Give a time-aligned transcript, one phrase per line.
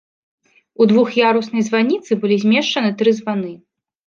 [0.83, 3.53] У двух'яруснай званіцы былі змешчаны тры званы.